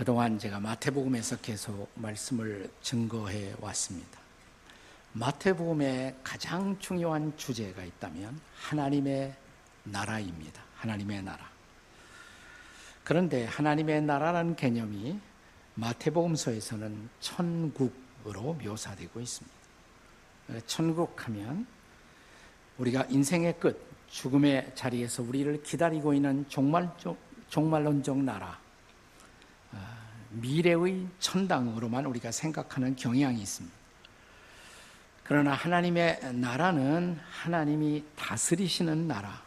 [0.00, 4.18] 그동안 제가 마태복음에서 계속 말씀을 증거해 왔습니다.
[5.12, 9.34] 마태복음의 가장 중요한 주제가 있다면 하나님의
[9.84, 10.62] 나라입니다.
[10.76, 11.46] 하나님의 나라.
[13.04, 15.20] 그런데 하나님의 나라라는 개념이
[15.74, 19.56] 마태복음서에서는 천국으로 묘사되고 있습니다.
[20.64, 21.66] 천국 하면
[22.78, 27.18] 우리가 인생의 끝, 죽음의 자리에서 우리를 기다리고 있는 종말적,
[27.50, 28.58] 종말론적 나라,
[29.72, 29.99] 아,
[30.30, 33.76] 미래의 천당으로만 우리가 생각하는 경향이 있습니다.
[35.24, 39.42] 그러나 하나님의 나라는 하나님이 다스리시는 나라,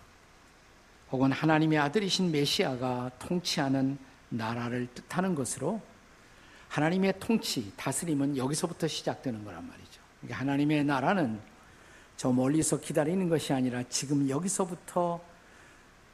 [1.11, 3.97] 혹은 하나님의 아들이신 메시아가 통치하는
[4.29, 5.81] 나라를 뜻하는 것으로
[6.69, 10.01] 하나님의 통치, 다스림은 여기서부터 시작되는 거란 말이죠.
[10.21, 11.39] 그러니까 하나님의 나라는
[12.17, 15.21] 저 멀리서 기다리는 것이 아니라 지금 여기서부터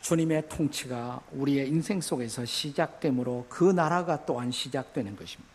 [0.02, 5.54] 주님의 통치가 우리의 인생 속에서 시작되므로 그 나라가 또한 시작되는 것입니다.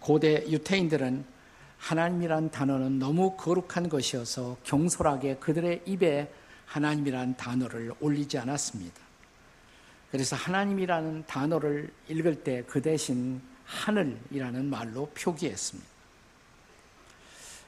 [0.00, 1.24] 고대 유태인들은
[1.78, 6.30] 하나님이란 단어는 너무 거룩한 것이어서 경솔하게 그들의 입에
[6.66, 9.00] 하나님이라는 단어를 올리지 않았습니다.
[10.10, 15.88] 그래서 하나님이라는 단어를 읽을 때 그 대신 하늘이라는 말로 표기했습니다.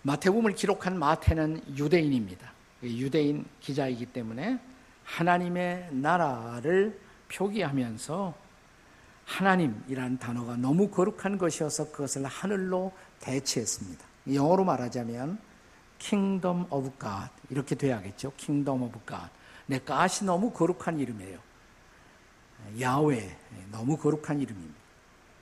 [0.03, 2.53] 마태복음을 기록한 마태는 유대인입니다.
[2.83, 4.59] 유대인 기자이기 때문에
[5.05, 7.01] 하나님의 나라를
[7.33, 8.35] 표기하면서
[9.25, 14.05] 하나님이라는 단어가 너무 거룩한 것이어서 그것을 하늘로 대체했습니다.
[14.33, 15.39] 영어로 말하자면
[15.99, 18.33] Kingdom of God 이렇게 돼야겠죠.
[18.37, 19.29] Kingdom of God.
[19.67, 21.39] 내 가시 너무 거룩한 이름이에요.
[22.81, 23.37] 야외
[23.71, 24.79] 너무 거룩한 이름입니다.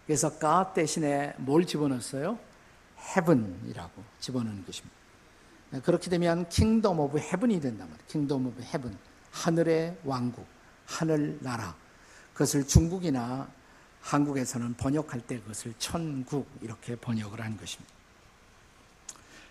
[0.06, 2.38] 그래서 God 대신에 뭘 집어넣었어요?
[2.98, 4.96] Heaven이라고 집어넣는 것입니다.
[5.82, 8.06] 그렇게 되면 Kingdom of Heaven이 된단 말이에요.
[8.08, 8.96] Kingdom of Heaven
[9.30, 10.46] 하늘의 왕국,
[10.86, 11.74] 하늘 나라.
[12.32, 13.48] 그것을 중국이나
[14.02, 17.92] 한국에서는 번역할 때 그것을 천국 이렇게 번역을 한 것입니다.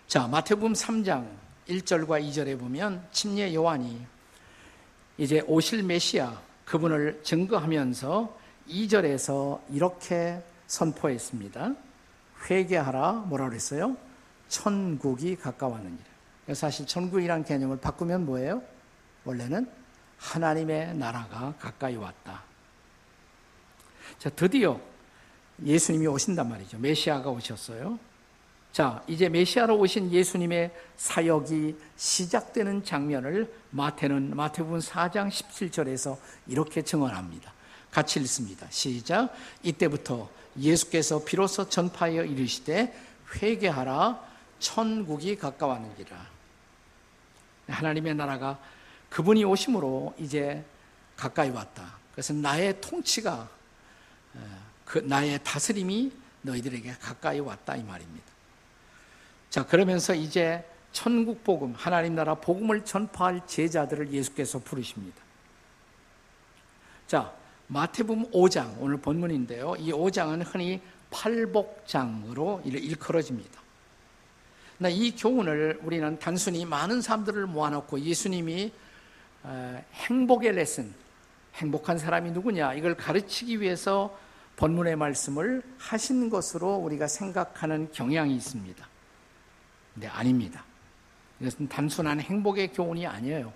[0.06, 1.28] 자, 마태복음 3장
[1.68, 4.06] 1절과 2절에 보면 침례 요한이
[5.18, 8.38] 이제 오실 메시아 그분을 증거하면서
[8.68, 11.74] 2절에서 이렇게 선포했습니다.
[12.48, 13.96] 회개하라 뭐라 그랬어요?
[14.48, 16.15] 천국이 가까웠느니라.
[16.54, 18.62] 사실 천국이란 개념을 바꾸면 뭐예요?
[19.24, 19.68] 원래는
[20.18, 22.42] 하나님의 나라가 가까이 왔다.
[24.18, 24.80] 자, 드디어
[25.64, 26.78] 예수님이 오신단 말이죠.
[26.78, 27.98] 메시아가 오셨어요.
[28.72, 37.52] 자, 이제 메시아로 오신 예수님의 사역이 시작되는 장면을 마태는 마태복음 4장 17절에서 이렇게 증언합니다.
[37.90, 38.66] 같이 읽습니다.
[38.70, 39.34] 시작.
[39.62, 42.94] 이때부터 예수께서 비로소 전파하여 이르시되
[43.36, 44.20] 회개하라
[44.58, 46.35] 천국이 가까웠느니라.
[47.68, 48.58] 하나님의 나라가
[49.10, 50.64] 그분이 오심으로 이제
[51.16, 51.94] 가까이 왔다.
[52.12, 53.48] 그래서 나의 통치가
[54.84, 56.12] 그 나의 다스림이
[56.42, 58.24] 너희들에게 가까이 왔다 이 말입니다.
[59.50, 65.16] 자, 그러면서 이제 천국 복음, 하나님 나라 복음을 전파할 제자들을 예수께서 부르십니다.
[67.06, 67.32] 자,
[67.68, 69.74] 마태복음 5장, 오늘 본문인데요.
[69.78, 73.60] 이 5장은 흔히 팔복장으로 일컬어집니다.
[74.84, 78.72] 이 교훈을 우리는 단순히 많은 사람들을 모아놓고 예수님이
[79.42, 80.92] 어, 행복의 레슨,
[81.54, 84.18] 행복한 사람이 누구냐, 이걸 가르치기 위해서
[84.56, 88.86] 본문의 말씀을 하신 것으로 우리가 생각하는 경향이 있습니다.
[89.94, 90.64] 네, 아닙니다.
[91.40, 93.52] 이것은 단순한 행복의 교훈이 아니에요.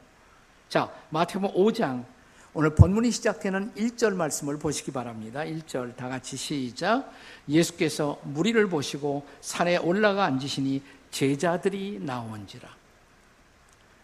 [0.69, 2.05] 자, 마태복음 5장
[2.53, 5.41] 오늘 본문이 시작되는 1절 말씀을 보시기 바랍니다.
[5.41, 7.13] 1절 다 같이 시작.
[7.49, 12.69] 예수께서 무리를 보시고 산에 올라가 앉으시니 제자들이 나온지라.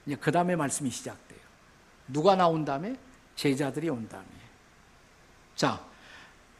[0.06, 1.40] 이제 그 다음에 말씀이 시작돼요.
[2.08, 2.96] 누가 나온 다음에?
[3.34, 4.26] 제자들이 온 다음에.
[5.54, 5.84] 자,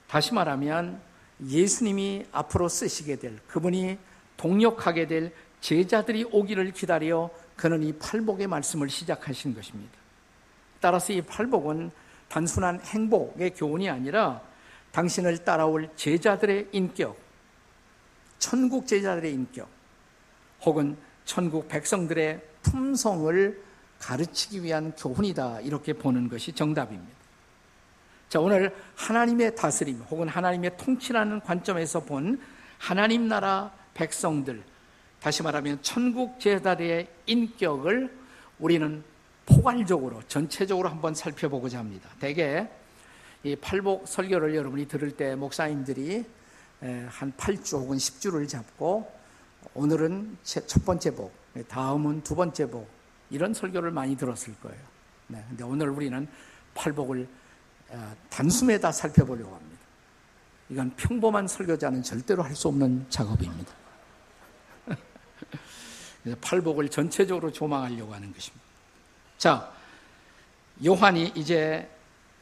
[0.08, 1.00] 다시 말하면
[1.44, 3.98] 예수님이 앞으로 쓰시게 될 그분이
[4.36, 9.92] 동력하게 될 제자들이 오기를 기다려 그는 이 팔복의 말씀을 시작하신 것입니다.
[10.80, 11.90] 따라서 이 팔복은
[12.28, 14.42] 단순한 행복의 교훈이 아니라
[14.92, 17.18] 당신을 따라올 제자들의 인격,
[18.38, 19.68] 천국 제자들의 인격,
[20.64, 23.62] 혹은 천국 백성들의 품성을
[23.98, 25.60] 가르치기 위한 교훈이다.
[25.60, 27.14] 이렇게 보는 것이 정답입니다.
[28.28, 32.40] 자, 오늘 하나님의 다스림 혹은 하나님의 통치라는 관점에서 본
[32.78, 34.62] 하나님 나라 백성들,
[35.20, 38.14] 다시 말하면 천국 제자들의 인격을
[38.58, 39.02] 우리는
[39.46, 42.10] 포괄적으로 전체적으로 한번 살펴보고자 합니다.
[42.20, 42.68] 대개
[43.44, 46.24] 이 팔복 설교를 여러분이 들을 때 목사님들이
[46.80, 49.10] 한 8주 혹은 10주를 잡고
[49.74, 51.32] 오늘은 첫 번째 복,
[51.68, 52.88] 다음은 두 번째 복
[53.30, 54.80] 이런 설교를 많이 들었을 거예요.
[55.28, 56.26] 네, 근데 오늘 우리는
[56.74, 57.28] 팔복을
[57.88, 59.80] 어, 단숨에 다 살펴보려고 합니다.
[60.68, 63.72] 이건 평범한 설교자는 절대로 할 수 없는 작업입니다.
[66.40, 68.64] 팔복을 전체적으로 조망하려고 하는 것입니다.
[69.38, 69.72] 자,
[70.84, 71.88] 요한이 이제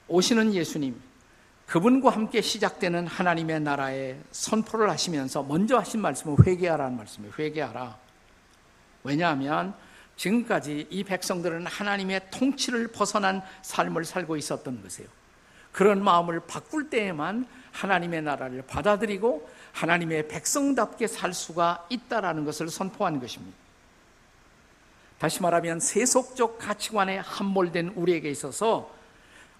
[0.09, 0.99] 오시는 예수님,
[1.67, 7.33] 그분과 함께 시작되는 하나님의 나라의 선포를 하시면서 먼저 하신 말씀은 회개하라는 말씀이에요.
[7.39, 7.97] 회개하라.
[9.03, 9.75] 왜냐하면
[10.17, 15.09] 지금까지 이 백성들은 하나님의 통치를 벗어난 삶을 살고 있었던 것이에요.
[15.73, 23.57] 그런 마음을 바꿀 때에만 하나님의 나라를 받아들이고 하나님의 백성답게 살 수가 있다라는 것을 선포한 것입니다.
[25.19, 28.95] 다시 말하면 세속적 가치관에 함몰된 우리에게 있어서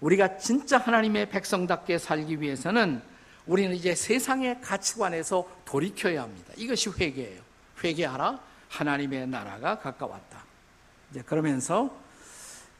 [0.01, 3.01] 우리가 진짜 하나님의 백성답게 살기 위해서는
[3.47, 6.53] 우리는 이제 세상의 가치관에서 돌이켜야 합니다.
[6.57, 7.41] 이것이 회개예요.
[7.83, 8.39] 회개하라.
[8.69, 10.43] 하나님의 나라가 가까웠다.
[11.11, 11.95] 이제 그러면서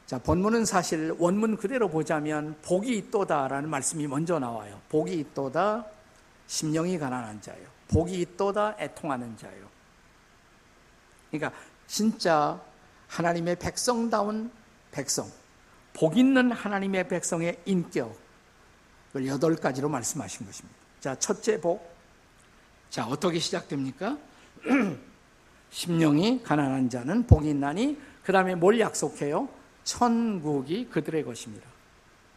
[0.06, 4.80] 자, 본문은 사실 원문 그대로 보자면 복이 있도다라는 말씀이 먼저 나와요.
[4.88, 5.84] 복이 있도다
[6.46, 7.66] 심령이 가난한 자요.
[7.88, 9.66] 복이 있도다 애통하는 자요.
[11.30, 12.60] 그러니까 진짜
[13.08, 14.50] 하나님의 백성다운
[14.90, 15.30] 백성,
[15.96, 20.78] 복 있는 하나님의 백성의 인격을 여덟 가지로 말씀하신 것입니다.
[21.00, 21.90] 자, 첫째 복.
[22.90, 24.18] 자, 어떻게 시작됩니까?
[25.70, 29.48] 심령이 가난한 자는 복이 있나니 그 다음에 뭘 약속해요?
[29.84, 31.66] 천국이 그들의 것입니다.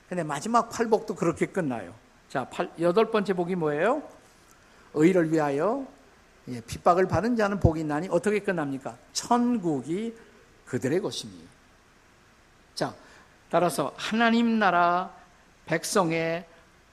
[0.07, 1.93] 근데 마지막 팔복도 그렇게 끝나요.
[2.29, 4.01] 자, 팔, 여덟 번째 복이 뭐예요?
[4.93, 5.85] 의를 위하여
[6.47, 8.97] 예, 핍박을 받은 자는 복이 있나니 어떻게 끝납니까?
[9.11, 10.15] 천국이
[10.65, 11.49] 그들의 것입니다.
[12.73, 12.95] 자,
[13.49, 15.11] 따라서 하나님 나라
[15.65, 16.45] 백성의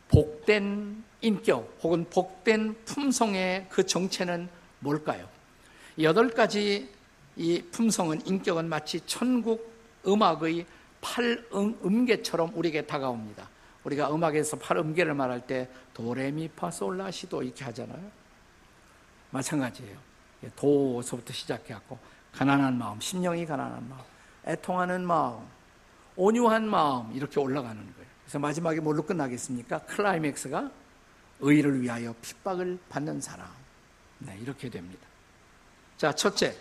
[0.08, 4.48] 복된 인격 혹은 복된 품성의 그 정체는
[4.80, 5.28] 뭘까요?
[6.00, 6.90] 여덟 가지
[7.36, 9.72] 이 품성은 인격은 마치 천국
[10.06, 10.66] 음악의
[11.00, 13.48] 팔음계처럼 우리에게 다가옵니다.
[13.84, 18.10] 우리가 음악에서 팔음계를 말할 때 도레미파솔라시도 이렇게 하잖아요.
[19.30, 19.96] 마찬가지예요.
[20.54, 21.98] 도서부터 시작해갖고
[22.32, 24.00] 가난한 마음, 심령이 가난한 마음,
[24.46, 25.46] 애통하는 마음,
[26.16, 28.06] 온유한 마음 이렇게 올라가는 거예요.
[28.24, 29.80] 그래서 마지막에 뭘로 끝나겠습니까?
[29.80, 30.70] 클라이맥스가
[31.40, 33.46] 의를 위하여 핍박을 받는 사람.
[34.18, 35.06] 네, 이렇게 됩니다.
[35.96, 36.56] 자, 첫째.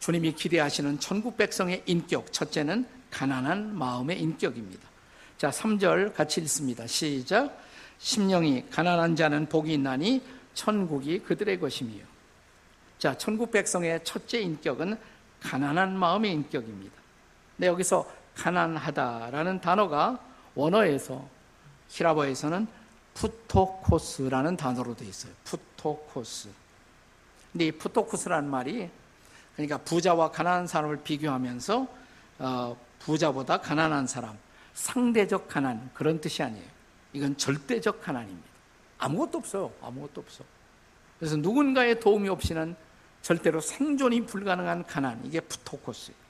[0.00, 2.32] 주님이 기대하시는 천국 백성의 인격.
[2.32, 4.88] 첫째는 가난한 마음의 인격입니다.
[5.36, 6.86] 자, 3절 같이 읽습니다.
[6.86, 7.62] 시작.
[7.98, 10.22] 심령이 가난한 자는 복이 있나니
[10.54, 12.04] 천국이 그들의 것이며.
[12.98, 14.98] 자, 천국 백성의 첫째 인격은
[15.40, 16.94] 가난한 마음의 인격입니다.
[17.56, 20.18] 네, 여기서 가난하다라는 단어가
[20.54, 21.28] 원어에서
[21.88, 22.66] 히라보에서는
[23.14, 25.32] 푸토코스라는 단어로 되어 있어요.
[25.44, 26.48] 푸토코스.
[27.52, 28.88] 근데 이 푸토코스라는 말이
[29.56, 31.86] 그러니까 부자와 가난한 사람을 비교하면서
[32.38, 34.38] 어, 부자보다 가난한 사람,
[34.74, 36.66] 상대적 가난 그런 뜻이 아니에요.
[37.12, 38.48] 이건 절대적 가난입니다.
[38.98, 39.72] 아무것도 없어요.
[39.82, 40.44] 아무것도 없어.
[41.18, 42.76] 그래서 누군가의 도움이 없이는
[43.22, 46.27] 절대로 생존이 불가능한 가난 이게 푸토코스예요.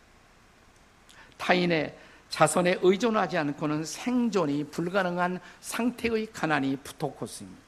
[1.39, 1.97] 타인의
[2.29, 7.61] 자선에 의존하지 않고는 생존이 불가능한 상태의 가난이 푸토코스입니다.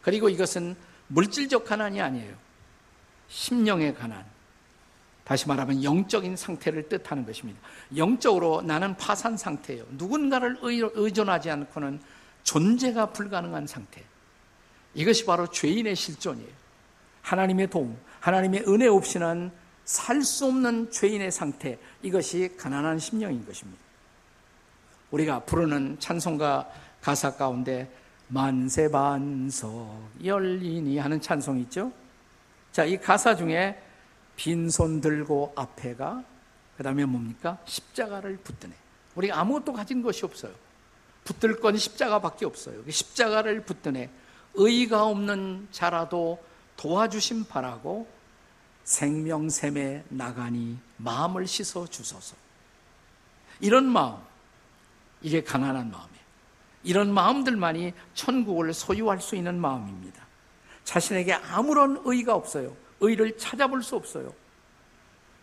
[0.00, 0.74] 그리고 이것은
[1.08, 2.34] 물질적 가난이 아니에요.
[3.28, 4.24] 심령의 가난.
[5.24, 7.60] 다시 말하면 영적인 상태를 뜻하는 것입니다.
[7.96, 9.84] 영적으로 나는 파산 상태예요.
[9.90, 12.00] 누군가를 의존하지 않고는
[12.42, 14.02] 존재가 불가능한 상태.
[14.94, 16.50] 이것이 바로 죄인의 실존이에요.
[17.22, 19.52] 하나님의 도움, 하나님의 은혜 없이는
[19.84, 23.80] 살 수 없는 죄인의 상태, 이것이 가난한 심령인 것입니다.
[25.10, 26.68] 우리가 부르는 찬송가
[27.00, 27.90] 가사 가운데
[28.28, 31.92] 만세 반석 열리니 하는 찬송 있죠?
[32.70, 33.80] 자, 이 가사 중에
[34.36, 36.24] 빈손 들고 앞에가
[36.76, 37.58] 그 다음에 뭡니까?
[37.66, 38.72] 십자가를 붙드네.
[39.14, 40.52] 우리가 아무것도 가진 것이 없어요.
[41.24, 42.82] 붙들 건 십자가밖에 없어요.
[42.88, 44.08] 십자가를 붙드네.
[44.54, 46.42] 의가 없는 자라도
[46.76, 48.08] 도와주심 바라고
[48.84, 52.36] 생명샘에 나가니 마음을 씻어 주소서.
[53.60, 54.16] 이런 마음,
[55.20, 56.22] 이게 가난한 마음이에요.
[56.84, 60.26] 이런 마음들만이 천국을 소유할 수 있는 마음입니다.
[60.84, 62.74] 자신에게 아무런 의가 없어요.
[63.00, 64.32] 의를 찾아볼 수 없어요.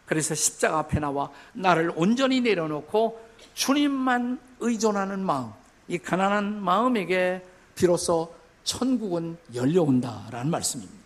[0.06, 5.52] 그래서 십자가 앞에 나와 나를 온전히 내려놓고 주님만 의존하는 마음,
[5.88, 10.99] 이 가난한 마음에게 비로소 천국은 열려온다라는 말씀입니다.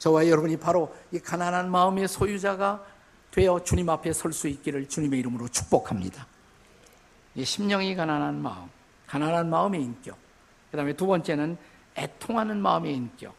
[0.00, 2.82] 저와 여러분이 바로 이 가난한 마음의 소유자가
[3.30, 6.26] 되어 주님 앞에 설 수 있기를 주님의 이름으로 축복합니다.
[7.36, 8.68] 이 심령이 가난한 마음,
[9.06, 10.16] 가난한 마음의 인격.
[10.70, 11.56] 그 다음에 두 번째는
[11.96, 13.34] 애통하는 마음의 인격.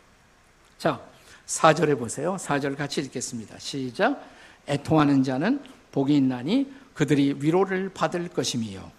[0.78, 1.02] 자,
[1.48, 2.36] 4절에 보세요.
[2.36, 3.58] 4절 같이 읽겠습니다.
[3.58, 4.24] 시작.
[4.70, 8.92] 애통하는 자는 복이 있나니 그들이 위로를 받을 것임이요.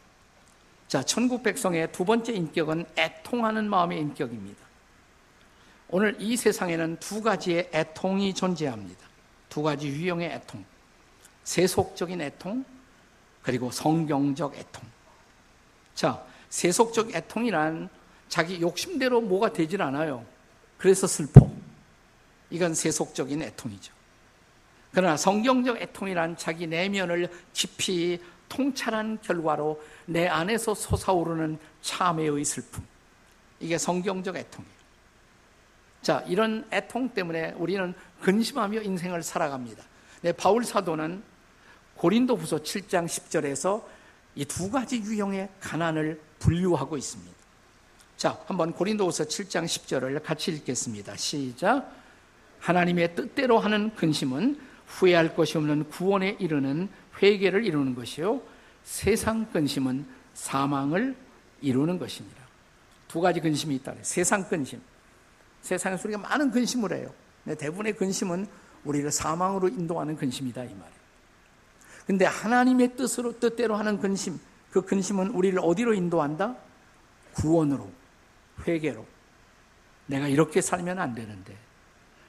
[0.89, 4.72] 자, 천국 백성의 두 번째 인격은 애통하는 마음의 인격입니다.
[5.93, 9.07] 오늘 이 세상에는 두 가지의 애통이 존재합니다.
[9.51, 10.65] 두 가지 유형의 애통.
[11.45, 12.65] 세속적인 애통,
[13.43, 14.83] 그리고 성경적 애통.
[15.95, 17.91] 자, 세속적 애통이란
[18.31, 20.25] 자기 욕심대로 뭐가 되질 않아요.
[20.79, 21.47] 그래서 슬퍼.
[22.49, 23.93] 이건 세속적인 애통이죠.
[24.93, 28.19] 그러나 성경적 애통이란 자기 내면을 깊이
[28.49, 32.83] 통찰한 결과로 내 안에서 솟아오르는 참회의 슬픔.
[33.61, 34.82] 이게 성경적 애통이에요.
[36.03, 39.83] 자, 이런 애통 때문에 우리는 근심하며 인생을 살아갑니다.
[40.23, 41.23] 네, 바울 사도는
[41.97, 43.83] 고린도 후서 7장 10절에서
[44.35, 47.33] 이 두 가지 유형의 가난을 분류하고 있습니다.
[48.17, 51.17] 자, 한번 고린도 후서 7장 10절을 같이 읽겠습니다.
[51.17, 51.93] 시작.
[52.61, 56.89] 하나님의 뜻대로 하는 근심은 후회할 것이 없는 구원에 이르는
[57.21, 58.41] 회개를 이루는 것이요.
[58.85, 61.15] 세상 근심은 사망을
[61.61, 62.43] 이루는 것입니다.
[63.09, 63.95] 두 가지 근심이 있다.
[64.03, 64.81] 세상 근심.
[65.63, 67.13] 세상에서 우리가 많은 근심을 해요.
[67.47, 68.47] 대부분의 근심은
[68.85, 71.03] 우리를 사망으로 인도하는 근심이다 이 말이에요.
[72.07, 74.39] 근데 하나님의 뜻으로 뜻대로 하는 근심,
[74.71, 76.57] 그 근심은 우리를 어디로 인도한다?
[77.35, 77.91] 구원으로,
[78.67, 79.07] 회개로.
[80.07, 81.57] 내가 이렇게 살면 안 되는데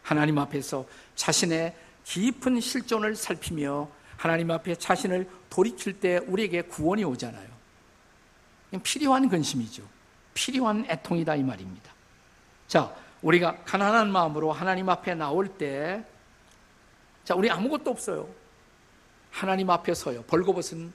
[0.03, 0.85] 하나님 앞에서
[1.15, 7.47] 자신의 깊은 실존을 살피며 하나님 앞에 자신을 돌이킬 때 우리에게 구원이 오잖아요.
[8.83, 9.83] 필요한 근심이죠.
[10.33, 11.91] 필요한 애통이다 이 말입니다.
[12.67, 12.93] 자,
[13.23, 16.05] 우리가 가난한 마음으로 하나님 앞에 나올 때,
[17.23, 18.27] 자, 우리 아무것도 없어요.
[19.31, 20.23] 하나님 앞에 서요.
[20.23, 20.93] 벌거벗은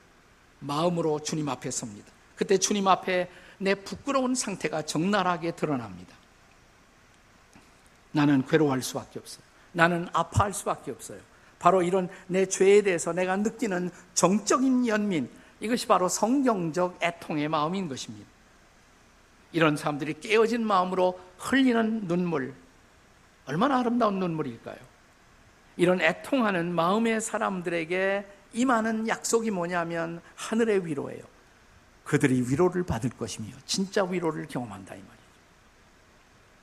[0.61, 2.13] 마음으로 주님 앞에 섭니다.
[2.37, 6.15] 그때 주님 앞에 내 부끄러운 상태가 적나라하게 드러납니다.
[8.13, 9.43] 나는 괴로워할 수밖에 없어요.
[9.73, 11.19] 나는 아파할 수밖에 없어요.
[11.59, 15.29] 바로 이런 내 죄에 대해서 내가 느끼는 정적인 연민,
[15.61, 18.29] 이것이 바로 성경적 애통의 마음인 것입니다.
[19.53, 22.55] 이런 사람들이 깨어진 마음으로 흘리는 눈물,
[23.47, 24.77] 얼마나 아름다운 눈물일까요?
[25.77, 31.23] 이런 애통하는 마음의 사람들에게 임하는 약속이 뭐냐면 하늘의 위로예요.
[32.05, 35.19] 그들이 위로를 받을 것이며 진짜 위로를 경험한다 이 말이에요.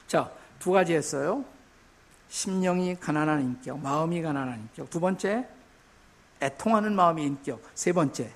[0.08, 1.46] 자, 두 가지 했어요.
[2.30, 4.90] 심령이 가난한 인격, 마음이 가난한 인격.
[4.90, 5.48] 두 번째,
[6.42, 7.62] 애통하는 마음의 인격.
[7.74, 8.32] 세 번째,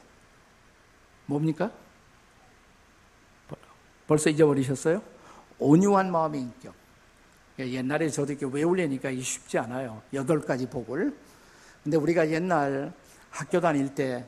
[1.26, 1.72] 뭡니까?
[4.10, 5.04] 벌써 잊어버리셨어요?
[5.60, 6.74] 온유한 마음의 인격.
[7.60, 10.02] 옛날에 저도 이렇게 외우려니까 쉽지 않아요.
[10.14, 11.16] 여덟 가지 복을.
[11.84, 12.92] 근데 우리가 옛날
[13.30, 14.26] 학교 다닐 때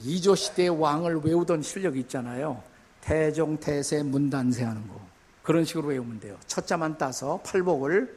[0.00, 2.60] 이조 시대의 왕을 외우던 실력이 있잖아요.
[3.00, 5.00] 태종, 태세, 문단세 하는 거.
[5.44, 6.36] 그런 식으로 외우면 돼요.
[6.48, 8.12] 첫자만 따서 팔복을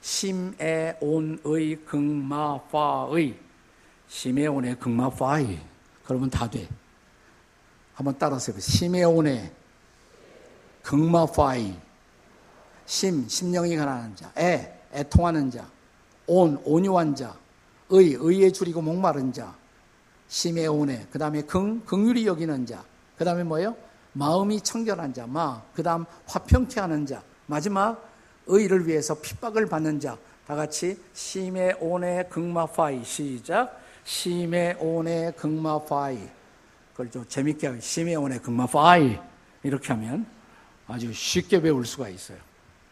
[0.00, 3.38] 심에 온의 극마파의
[4.08, 5.60] 심에 온의 극마파의
[6.04, 6.68] 그러면 다 돼.
[7.94, 8.76] 한번 따라서 해보세요.
[8.76, 9.52] 심에 온의
[10.86, 11.76] 극마파의
[12.84, 15.68] 심, 심령이 가난한 자, 애, 애통하는 자,
[16.28, 17.34] 온, 온유한 자,
[17.90, 19.52] 의, 의에 줄이고 목마른 자,
[20.28, 22.84] 심에 온에, 그 다음에 긍, 긍휼히 여기는 자,
[23.18, 23.76] 그 다음에 뭐예요?
[24.12, 28.08] 마음이 청결한 자, 마, 그 다음 화평케 하는 자, 마지막
[28.46, 30.16] 의를 위해서 핍박을 받는 자,
[30.46, 33.02] 다 같이 심에 온에 극마파이.
[33.02, 33.76] 시작.
[34.04, 36.28] 심에 온에 극마파이.
[36.92, 39.18] 그걸 좀 재밌게 하고 심에 온에 극마파이.
[39.64, 40.35] 이렇게 하면
[40.86, 42.38] 아주 쉽게 배울 수가 있어요.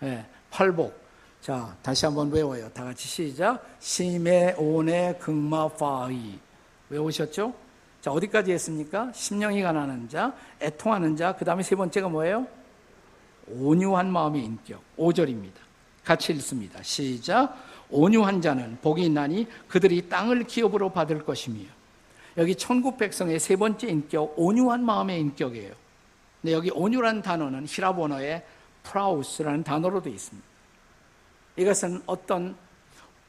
[0.01, 1.05] 네, 팔복.
[1.41, 2.69] 자, 다시 한번 외워요.
[2.71, 3.63] 다 같이 시작.
[3.79, 6.39] 심에 온에 극마파이
[6.89, 7.55] 외우셨죠?
[8.01, 9.13] 자, 어디까지 했습니까?
[9.13, 12.47] 심령이 가난한 자, 애통하는 자, 그 다음에 세 번째가 뭐예요?
[13.47, 14.83] 온유한 마음의 인격.
[14.97, 15.53] 5절입니다.
[16.05, 16.83] 같이 읽습니다.
[16.83, 17.57] 시작.
[17.91, 21.61] 온유한 자는 복이 있나니 그들이 땅을 기업으로 받을 것이며
[22.37, 25.84] 여기 천국 백성의 세 번째 인격, 온유한 마음의 인격이에요.
[26.45, 28.45] 근데 여기 온유란 단어는 희랍 원어의
[28.83, 30.47] πραΰς라는 단어로 되어 있습니다.
[31.57, 32.55] 이것은 어떤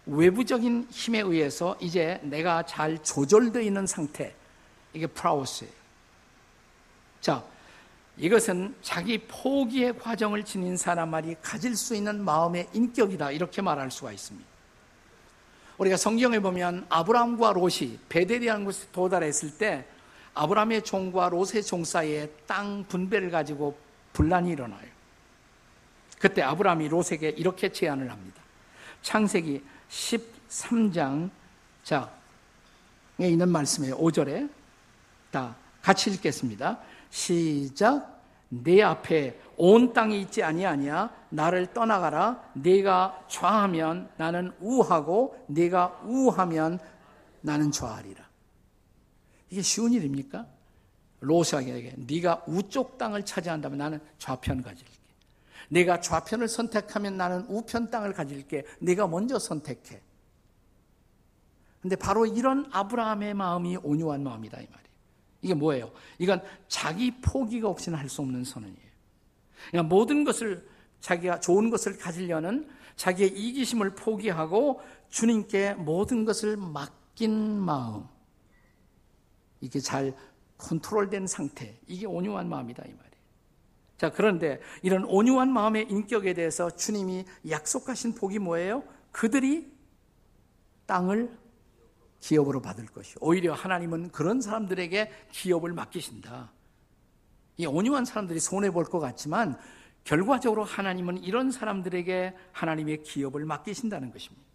[0.06, 4.36] 외부적인 힘에 의해서 이제 내가 잘 조절되어 있는 상태,
[4.92, 5.72] 이게 πραΰς예요.
[7.22, 7.42] 자,
[8.18, 13.32] 이것은 자기 포기의 과정을 지닌 사람만이 가질 수 있는 마음의 인격이다.
[13.32, 14.46] 이렇게 말할 수가 있습니다.
[15.78, 19.86] 우리가 성경에 보면 아브라함과 롯이 베델이라는 곳에 도달했을 때
[20.36, 23.78] 아브라함의 종과 롯의 종 사이에 땅 분배를 가지고
[24.14, 24.88] 분란이 일어나요.
[26.20, 28.42] 그때 아브라함이 롯에게 이렇게 제안을 합니다.
[29.02, 31.30] 창세기 13장
[31.84, 32.08] 자에
[33.20, 33.98] 있는 말씀이에요.
[33.98, 34.50] 5절에
[35.32, 36.80] 다 같이 읽겠습니다.
[37.10, 38.16] 시작.
[38.50, 46.80] 내 앞에 온 땅이 있지 아니하냐 나를 떠나가라 네가 좌하면 나는 우하고 네가 우하면
[47.42, 48.25] 나는 좌하리라
[49.56, 50.46] 이게 쉬운 일입니까?
[51.22, 54.92] 로스에게 네가 우쪽 땅을 차지한다면 나는 좌편 가질게.
[55.70, 58.66] 내가 좌편을 선택하면 나는 우편 땅을 가질게.
[58.82, 60.02] 네가 먼저 선택해.
[61.82, 64.90] 근데 바로 이런 아브라함의 마음이 온유한 마음이다 이 말이에요.
[65.42, 65.92] 이게 뭐예요?
[66.20, 68.92] 이건 자기 포기가 없이는 할 수 없는 선언이에요.
[69.72, 70.68] 그러니까 모든 것을
[71.00, 78.15] 자기가 좋은 것을 가지려는 자기의 이기심을 포기하고 주님께 모든 것을 맡긴 마음.
[79.66, 80.16] 이게 잘
[80.58, 81.78] 컨트롤된 상태.
[81.88, 83.16] 이게 온유한 마음이다 이 말이에요.
[83.98, 88.84] 자, 그런데 이런 온유한 마음의 인격에 대해서 주님이 약속하신 복이 뭐예요?
[89.12, 89.72] 그들이
[90.86, 91.36] 땅을
[92.20, 93.16] 기업으로 받을 것이.
[93.22, 96.52] 오히려 하나님은 그런 사람들에게 기업을 맡기신다.
[97.58, 99.58] 이 온유한 사람들이 손해 볼 것 같지만
[100.04, 104.46] 결과적으로 하나님은 이런 사람들에게 하나님의 기업을 맡기신다는 것입니다.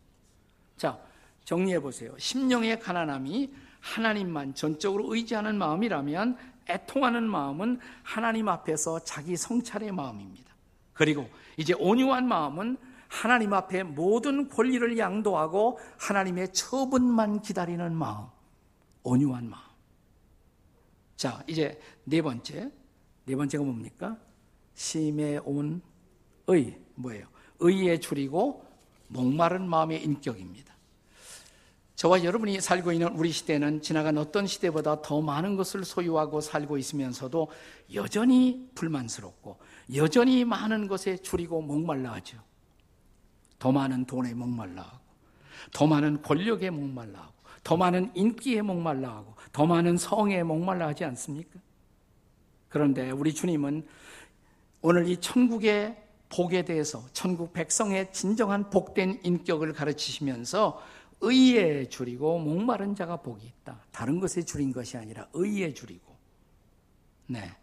[0.77, 1.01] 자,
[1.45, 2.15] 정리해 보세요.
[2.19, 6.37] 심령의 가난함이 하나님만 전적으로 의지하는 마음이라면
[6.69, 10.55] 애통하는 마음은 하나님 앞에서 자기 성찰의 마음입니다.
[10.93, 12.77] 그리고 이제 온유한 마음은
[13.09, 18.27] 하나님 앞에 모든 권리를 양도하고 하나님의 처분만 기다리는 마음.
[19.03, 19.63] 온유한 마음.
[21.17, 22.71] 자, 이제 네 번째.
[23.25, 24.17] 네 번째가 뭡니까?
[24.75, 25.83] 심에 온
[26.47, 26.81] 의.
[26.95, 27.27] 뭐예요?
[27.59, 28.65] 의에 줄이고
[29.09, 30.75] 목마른 마음의 인격입니다.
[32.01, 37.51] 저와 여러분이 살고 있는 우리 시대는 지나간 어떤 시대보다 더 많은 것을 소유하고 살고 있으면서도
[37.93, 39.59] 여전히 불만스럽고
[39.95, 42.39] 여전히 많은 것에 줄이고 목말라 하죠.
[43.59, 44.99] 더 많은 돈에 목말라 하고,
[45.75, 51.05] 더 많은 권력에 목말라 하고, 더 많은 인기에 목말라 하고, 더 많은 성에 목말라 하지
[51.05, 51.61] 않습니까?
[52.71, 53.87] 그런데 우리 주님은
[54.81, 60.81] 오늘 이 천국의 복에 대해서 천국 백성의 진정한 복된 인격을 가르치시면서
[61.21, 63.85] 의에 줄이고 목마른 자가 복이 있다.
[63.91, 66.17] 다른 것에 줄인 것이 아니라 의에 줄이고.
[67.27, 67.57] 네.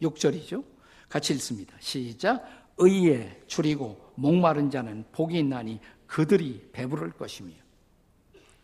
[0.00, 0.64] 6절이죠.
[1.08, 1.76] 같이 읽습니다.
[1.80, 2.44] 시작.
[2.76, 7.52] 의에 줄이고 목마른 자는 복이 있나니 그들이 배부를 것이며.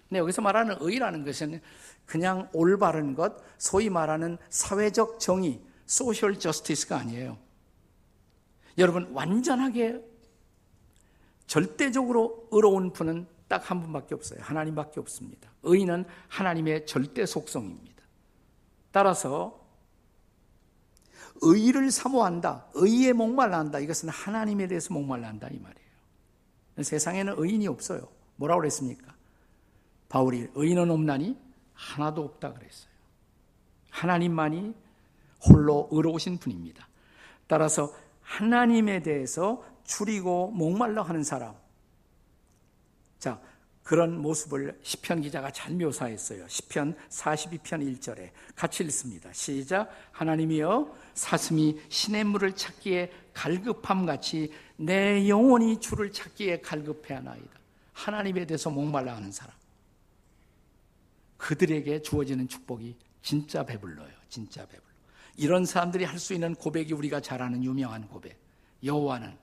[0.09, 1.61] 네, 여기서 말하는 의라는 것은
[2.05, 7.39] 그냥 올바른 것, 소위 말하는 사회적 정의, 소셜 저스티스가 아니에요.
[8.79, 10.05] 여러분, 완전하게
[11.47, 14.39] 절대적으로 의로운 분은 딱 한 분밖에 없어요.
[14.43, 15.51] 하나님밖에 없습니다.
[15.65, 18.03] 의는 하나님의 절대 속성입니다.
[18.93, 19.61] 따라서
[21.43, 23.81] 의를 사모한다, 의에 목말라한다.
[23.81, 25.91] 이것은 하나님에 대해서 목말라한다 이 말이에요.
[26.81, 28.09] 세상에는 의인이 없어요.
[28.37, 29.15] 뭐라고 그랬습니까?
[30.09, 31.37] 바울이 의인은 없나니
[31.75, 32.91] 하나도 없다 그랬어요.
[33.91, 34.75] 하나님만이
[35.47, 36.89] 홀로 의로우신 분입니다.
[37.49, 41.60] 따라서 하나님에 대해서 줄이고 목말라 하는 사람.
[43.21, 43.41] 자,
[43.83, 46.47] 그런 모습을 시편 기자가 잘 묘사했어요.
[46.49, 49.33] 시편 42편 1절에 같이 읽습니다.
[49.33, 49.91] 시작.
[50.13, 57.61] 하나님이여 사슴이 신의 물을 찾기에 갈급함 같이 내 영혼이 주를 찾기에 갈급해 하나이다.
[57.93, 59.55] 하나님에 대해서 목말라 하는 사람.
[61.37, 64.13] 그들에게 주어지는 축복이 진짜 배불러요.
[64.29, 64.91] 진짜 배불러.
[65.37, 68.39] 이런 사람들이 할 수 있는 고백이 우리가 잘 아는 유명한 고백.
[68.85, 69.37] 여호와는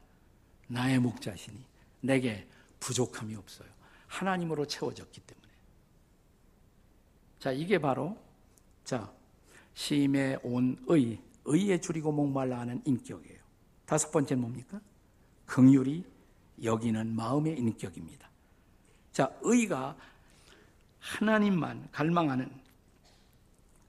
[0.67, 1.57] 나의 목자시니
[2.01, 2.47] 내게
[2.79, 3.69] 부족함이 없어요.
[4.07, 5.47] 하나님으로 채워졌기 때문에.
[7.39, 8.17] 자, 이게 바로
[8.83, 9.11] 자,
[9.73, 13.39] 심에 온 의, 의에 줄이고 목말라 하는 인격이에요.
[13.85, 14.81] 다섯 번째는 뭡니까?
[15.45, 16.03] 긍휼이
[16.63, 18.29] 여기는 마음의 인격입니다.
[19.11, 19.95] 자, 의가
[20.99, 22.51] 하나님만 갈망하는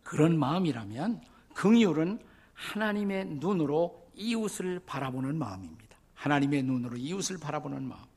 [0.03, 1.23] 그런 마음이라면
[1.55, 2.21] 긍휼은
[2.55, 5.97] 하나님의 눈으로 이웃을 바라보는 마음입니다.
[6.15, 8.08] 하나님의 눈으로 이웃을 바라보는 마음.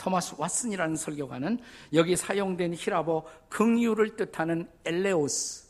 [0.00, 1.60] 토마스 왓슨이라는 설교가는
[1.92, 5.68] 여기 사용된 히라보 긍휼을 뜻하는 엘레오스,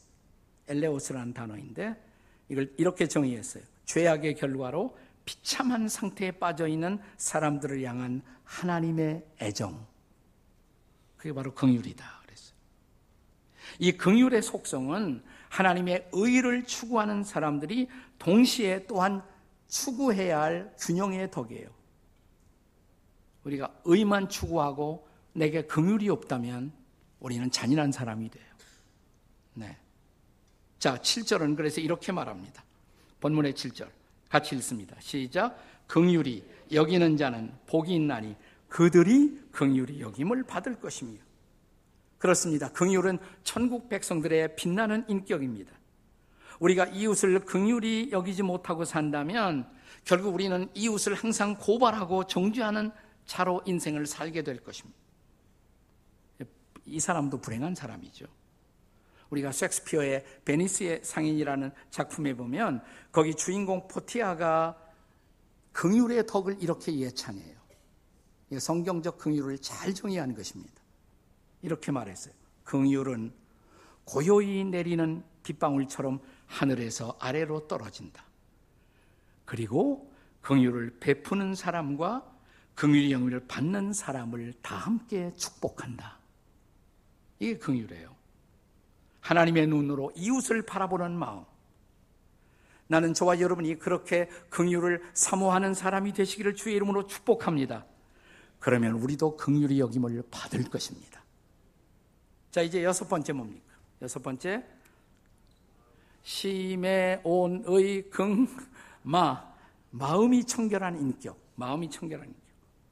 [0.69, 1.97] 엘레오스라는 단어인데
[2.49, 3.65] 이걸 이렇게 정의했어요.
[3.87, 9.85] 죄악의 결과로 비참한 상태에 빠져 있는 사람들을 향한 하나님의 애정.
[11.17, 12.55] 그게 바로 긍휼이다 그랬어요.
[13.81, 17.89] 이 긍휼의 속성은 하나님의 의를 추구하는 사람들이
[18.21, 19.25] 동시에 또한
[19.67, 21.80] 추구해야 할 균형의 덕이에요.
[23.45, 26.73] 우리가 의만 추구하고 내게 긍휼이 없다면
[27.21, 28.45] 우리는 잔인한 사람이 돼요.
[29.55, 29.77] 네.
[30.79, 32.65] 자, 7절은 그래서 이렇게 말합니다.
[33.21, 33.89] 본문의 7절.
[34.29, 34.97] 같이 읽습니다.
[35.01, 35.59] 시작.
[35.87, 38.37] 긍휼이 여기는 자는 복이 있나니
[38.69, 41.19] 그들이 긍휼이 여김을 받을 것이며
[42.19, 42.71] 그렇습니다.
[42.71, 45.73] 긍휼은 천국 백성들의 빛나는 인격입니다.
[46.61, 49.67] 우리가 이웃을 긍휼히 여기지 못하고 산다면
[50.05, 52.93] 결국 우리는 이웃을 항상 고발하고 정죄하는
[53.31, 54.99] 자로 인생을 살게 될 것입니다.
[56.85, 58.27] 이 사람도 불행한 사람이죠.
[59.31, 64.77] 우리가 섹스피어의 베니스의 상인이라는 작품에 보면 거기 주인공 포티아가
[65.71, 67.57] 긍휼의 덕을 이렇게 예찬해요.
[68.59, 70.83] 성경적 긍휼을 잘 정의하는 것입니다.
[71.63, 72.35] 이렇게 말했어요.
[72.65, 73.33] 긍휼은
[74.07, 78.25] 고요히 내리는 빗방울처럼 하늘에서 아래로 떨어진다.
[79.45, 82.40] 그리고 긍휼을 베푸는 사람과
[82.75, 86.19] 긍휼의 영을 받는 사람을 다 함께 축복한다.
[87.39, 88.15] 이게 긍휼이에요.
[89.21, 91.45] 하나님의 눈으로 이웃을 바라보는 마음.
[92.87, 97.87] 나는 저와 여러분이 그렇게 긍휼을 사모하는 사람이 되시기를 주의 이름으로 축복합니다.
[98.59, 101.23] 그러면 우리도 긍휼히 여김을 받을 것입니다.
[102.51, 103.75] 자, 이제 여섯 번째 뭡니까?
[104.03, 104.65] 여섯 번째
[106.23, 109.51] 심의온의 긍마
[109.91, 111.39] 마음이 청결한 인격.
[111.55, 112.41] 마음이 청결한 인격.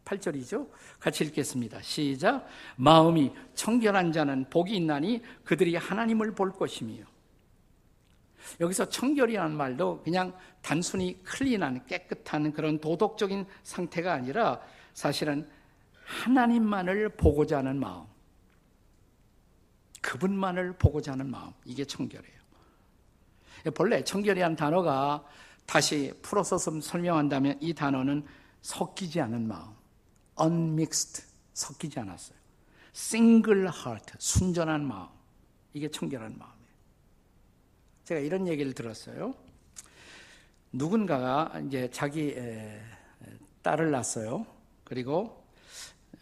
[0.09, 0.69] 8절이죠.
[0.99, 1.83] 같이 읽겠습니다.
[1.83, 2.47] 시작.
[2.77, 7.05] 마음이 청결한 자는 복이 있나니 그들이 하나님을 볼 것이며.
[8.61, 14.61] 여기서 청결이라는 말도 그냥 단순히 클린한 깨끗한 그런 도덕적인 상태가 아니라
[14.95, 15.49] 사실은
[16.05, 18.05] 하나님만을 보고자 하는 마음.
[20.01, 21.53] 그분만을 보고자 하는 마음.
[21.65, 22.39] 이게 청결이에요.
[23.75, 25.23] 본래 청결이란 단어가
[25.67, 28.25] 다시 풀어서 설명한다면 이 단어는
[28.63, 29.78] 섞이지 않은 마음.
[30.41, 31.25] Unmixed
[31.55, 32.39] 섞이지 않았어요.
[32.95, 35.09] single heart 순전한 마음
[35.73, 36.69] 이게 청결한 마음이에요.
[38.05, 39.35] 제가 이런 얘기를 들었어요.
[40.73, 42.35] 누군가가 이제 자기
[43.63, 44.47] 딸을 낳았어요.
[44.85, 45.45] 그리고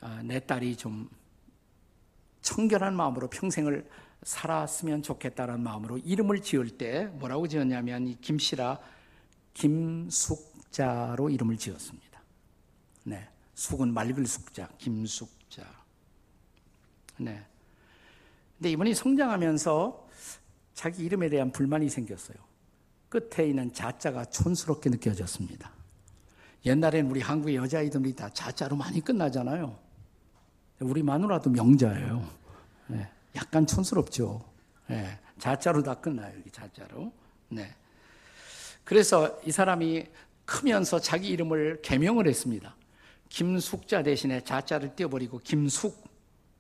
[0.01, 1.09] 아, 내 딸이 좀
[2.43, 3.89] 청결한 마음으로 평생을
[4.23, 8.79] 살았으면 좋겠다는 마음으로 이름을 지을 때 뭐라고 지었냐면 이 김씨라
[9.55, 12.21] 김숙자로 이름을 지었습니다.
[13.05, 13.29] 네.
[13.57, 15.65] 숙은 맑을 숙자, 김숙자.
[17.17, 17.43] 네.
[18.57, 20.09] 근데 이분이 성장하면서
[20.75, 22.37] 자기 이름에 대한 불만이 생겼어요.
[23.09, 25.73] 끝에 있는 자자가 촌스럽게 느껴졌습니다.
[26.67, 29.79] 옛날엔 우리 한국의 여자아이들이 다 자자로 많이 끝나잖아요.
[30.81, 32.29] 우리 마누라도 명자예요.
[32.89, 33.11] 네.
[33.37, 34.45] 약간 촌스럽죠.
[34.89, 35.19] 네.
[35.39, 36.37] 자자로 다 끝나요.
[36.37, 37.11] 여기 자자로.
[37.49, 37.75] 네.
[38.85, 40.07] 그래서 이 사람이
[40.45, 42.77] 크면서 자기 이름을 개명을 했습니다.
[43.29, 46.05] 김숙자 대신에 자자를 띄워버리고 김숙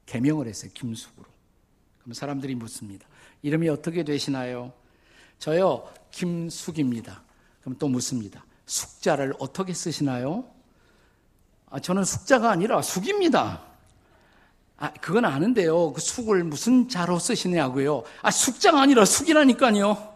[0.07, 0.70] 개명을 했어요.
[0.74, 1.26] 김숙으로.
[2.00, 3.07] 그럼 사람들이 묻습니다.
[3.42, 4.72] 이름이 어떻게 되시나요?
[5.38, 7.22] 저요 김숙입니다.
[7.61, 8.44] 그럼 또 묻습니다.
[8.66, 10.44] 숙자를 어떻게 쓰시나요?
[11.70, 13.62] 아, 저는 숙자가 아니라 숙입니다.
[14.79, 15.92] 아, 그건 아는데요.
[15.92, 18.02] 그 숙을 무슨 자로 쓰시냐고요.
[18.22, 20.14] 아, 숙자가 아니라 숙이라니까요.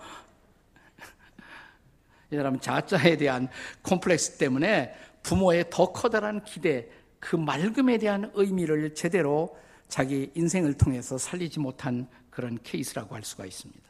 [2.33, 3.49] 여러분, 자자에 대한
[3.83, 9.57] 콤플렉스 때문에 부모의 더 커다란 기대, 그 맑음에 대한 의미를 제대로
[9.89, 13.83] 자기 인생을 통해서 살리지 못한 그런 케이스라고 할 수가 있습니다.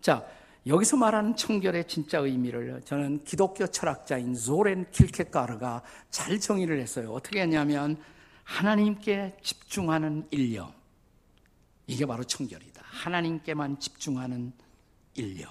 [0.00, 0.26] 자,
[0.66, 7.12] 여기서 말하는 청결의 진짜 의미를 저는 기독교 철학자인 조렌 킬케가르가 잘 정의를 했어요.
[7.12, 7.96] 어떻게 했냐면
[8.44, 10.72] 하나님께 집중하는 일념.
[11.86, 12.82] 이게 바로 청결이다.
[12.84, 14.52] 하나님께만 집중하는
[15.14, 15.50] 일념.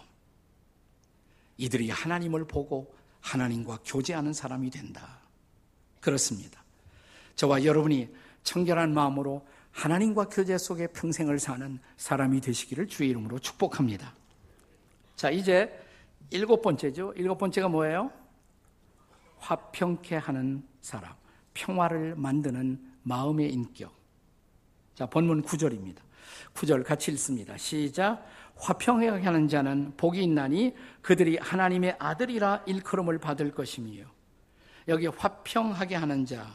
[1.58, 2.96] 이들이 하나님을 보고
[3.28, 5.20] 하나님과 교제하는 사람이 된다.
[6.00, 6.64] 그렇습니다.
[7.36, 8.10] 저와 여러분이
[8.44, 14.14] 청결한 마음으로 하나님과 교제 속에 평생을 사는 사람이 되시기를 주의 이름으로 축복합니다.
[15.16, 15.78] 자, 이제
[16.30, 17.14] 일곱 번째죠.
[17.16, 18.12] 일곱 번째가 뭐예요?
[19.40, 21.14] 화평케 하는 사람.
[21.54, 23.94] 평화를 만드는 마음의 인격.
[24.96, 25.98] 자, 본문 9절입니다.
[26.54, 27.58] 9절 같이 읽습니다.
[27.58, 28.26] 시작.
[28.60, 34.04] 화평하게 하는 자는 복이 있나니 그들이 하나님의 아들이라 일컬음을 받을 것이며
[34.88, 36.46] 여기 화평하게 하는 자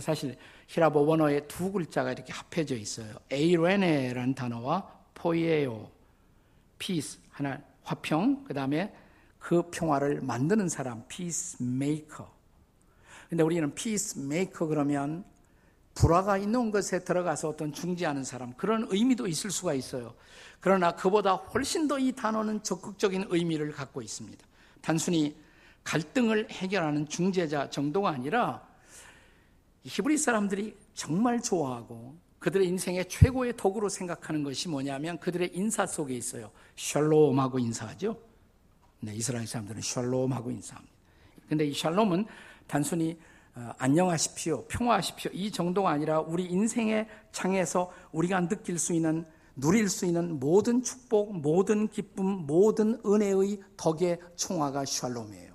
[0.00, 3.14] 사실 희랍 원어에 두 글자가 이렇게 합해져 있어요.
[3.30, 5.90] εἰρήνη라는 단어와 ποιέω
[6.78, 8.92] peace 하나 화평 그다음에
[9.38, 11.04] 그 평화를 만드는 사람
[11.60, 12.28] 메이커.
[13.28, 13.72] 근데 우리는
[14.28, 15.24] 메이커 그러면
[15.96, 20.14] 불화가 있는 것에 들어가서 어떤 중재하는 사람 그런 의미도 있을 수가 있어요.
[20.60, 24.46] 그러나 그보다 훨씬 더 이 단어는 적극적인 의미를 갖고 있습니다.
[24.82, 25.34] 단순히
[25.82, 28.62] 갈등을 해결하는 중재자 정도가 아니라
[29.84, 36.50] 히브리 사람들이 정말 좋아하고 그들의 인생의 최고의 덕으로 생각하는 것이 뭐냐면 그들의 인사 속에 있어요.
[36.76, 38.20] 샬롬하고 인사하죠.
[39.00, 40.94] 네, 이스라엘 사람들은 샬롬하고 인사합니다.
[41.48, 42.26] 근데 이 샬롬은
[42.66, 43.16] 단순히 어,
[43.78, 50.38] 안녕하십시오, 평화하십시오 이 정도가 아니라 우리 인생의 창에서 우리가 느낄 수 있는 누릴 수 있는
[50.38, 55.54] 모든 축복, 모든 기쁨, 모든 은혜의 덕의 총화가 샬롬이에요.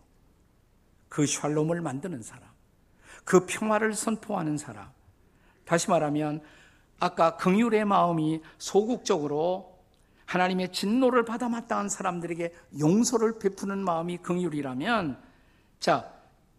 [1.10, 2.50] 그 샬롬을 만드는 사람,
[3.24, 4.90] 그 평화를 선포하는 사람.
[5.66, 6.42] 다시 말하면
[7.00, 9.78] 아까 긍휼의 마음이 소극적으로
[10.26, 15.22] 하나님의 진노를 받아 마땅한 사람들에게 용서를 베푸는 마음이 긍휼이라면
[15.80, 16.12] 자,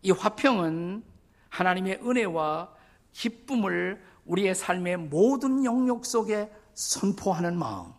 [0.02, 1.11] 이 화평은
[1.52, 2.74] 하나님의 은혜와
[3.12, 7.92] 기쁨을 우리의 삶의 모든 영역 속에 선포하는 마음.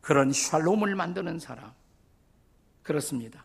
[0.00, 1.72] 그런 샬롬을 만드는 사람.
[2.84, 3.44] 그렇습니다.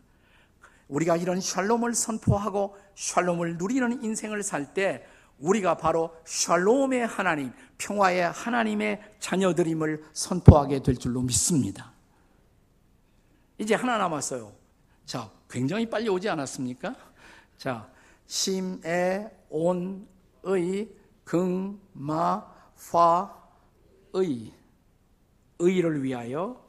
[0.86, 5.04] 우리가 이런 샬롬을 선포하고 샬롬을 누리는 인생을 살 때
[5.38, 11.90] 우리가 바로 샬롬의 하나님, 평화의 하나님의 자녀들임을 선포하게 될 줄로 믿습니다.
[13.58, 14.52] 이제 하나 남았어요.
[15.04, 16.94] 자, 굉장히 빨리 오지 않았습니까?
[17.58, 17.91] 자,
[18.32, 20.88] 심에 온의
[21.24, 22.08] 긍마화의
[25.58, 26.66] 의를 위하여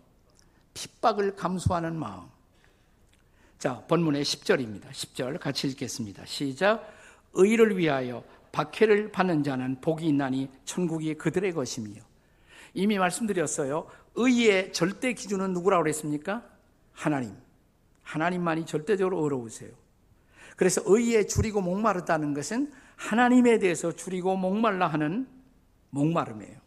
[0.73, 2.25] 핍박을 감수하는 마음.
[3.59, 4.89] 자, 본문의 10절입니다.
[4.89, 6.25] 10절 같이 읽겠습니다.
[6.25, 6.85] 시작.
[7.31, 12.01] 의를 위하여 박해를 받는 자는 복이 있나니 천국이 그들의 것이며
[12.73, 13.87] 이미 말씀드렸어요.
[14.15, 16.43] 의의 절대 기준은 누구라고 그랬습니까?
[16.91, 17.37] 하나님.
[18.01, 19.82] 하나님만이 절대적으로 어려우세요.
[20.55, 25.27] 그래서 의에 줄이고 목마르다는 것은 하나님에 대해서 줄이고 목말라 하는
[25.89, 26.57] 목마름이에요.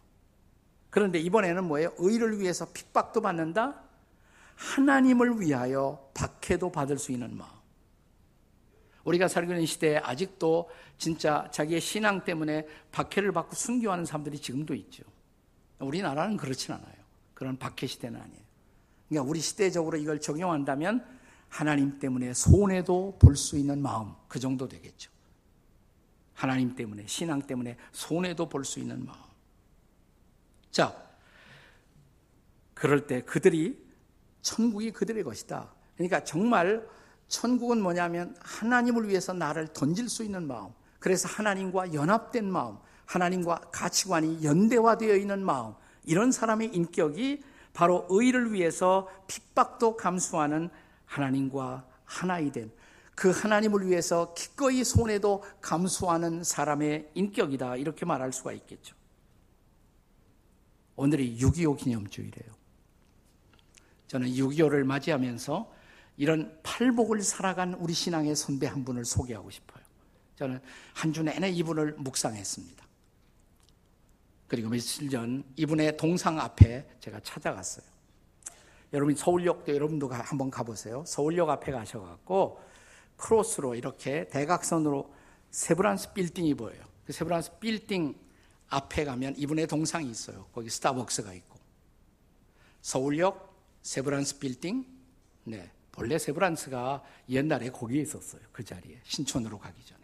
[0.90, 1.92] 그런데 이번에는 뭐예요?
[1.99, 3.83] 의를 위해서 핍박도 받는다?
[4.57, 7.51] 하나님을 위하여 박해도 받을 수 있는 마음.
[9.05, 10.68] 우리가 살고 있는 시대에 아직도
[10.99, 15.05] 진짜 자기의 신앙 때문에 박해를 받고 순교하는 사람들이 지금도 있죠.
[15.79, 16.94] 우리나라는 그렇진 않아요.
[17.35, 18.40] 그런 박해 시대는 아니에요.
[19.09, 21.05] 그러니까 우리 시대적으로 이걸 적용한다면
[21.48, 25.11] 하나님 때문에 손해도 볼 수 있는 마음, 그 정도 되겠죠.
[26.35, 29.18] 하나님 때문에, 신앙 때문에 손해도 볼 수 있는 마음.
[30.70, 30.94] 자,
[32.74, 33.82] 그럴 때 그들이
[34.42, 35.72] 천국이 그들의 것이다.
[35.94, 36.87] 그러니까 정말
[37.28, 40.68] 천국은 뭐냐면 하나님을 위해서 나를 던질 수 있는 마음.
[40.98, 45.74] 그래서 하나님과 연합된 마음, 하나님과 가치관이 연대화되어 있는 마음.
[46.04, 50.70] 이런 사람의 인격이 바로 의를 위해서 핍박도 감수하는
[51.07, 52.71] 하나님과 하나이 된
[53.16, 57.77] 그 하나님을 위해서 기꺼이 손해도 감수하는 사람의 인격이다.
[57.77, 58.95] 이렇게 말할 수가 있겠죠.
[60.97, 62.55] 오늘이 6.25 기념주일이에요.
[64.07, 65.73] 저는 6.25를 맞이하면서
[66.19, 69.83] 이런 팔복을 살아간 우리 신앙의 선배 한 분을 소개하고 싶어요.
[70.37, 70.61] 저는
[70.92, 72.87] 한 주 내내 이분을 묵상했습니다.
[74.47, 77.95] 그리고 며칠 전 이분의 동상 앞에 제가 찾아갔어요.
[78.92, 81.05] 여러분 서울역도 여러분도 한번 가보세요.
[81.07, 82.61] 서울역 앞에 가셔갖고
[83.16, 85.12] 크로스로 이렇게 대각선으로
[85.51, 86.83] 세브란스 빌딩이 보여요.
[87.05, 88.14] 그 세브란스 빌딩
[88.68, 90.46] 앞에 가면 이분의 동상이 있어요.
[90.53, 91.59] 거기 스타벅스가 있고.
[92.83, 94.87] 서울역 세브란스 빌딩.
[95.44, 95.70] 네.
[95.92, 98.42] 본래 세브란스가 옛날에 거기에 있었어요.
[98.53, 99.01] 그 자리에.
[99.05, 100.01] 신촌으로 가기 전에.